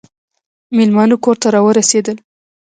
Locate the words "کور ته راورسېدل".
1.23-2.17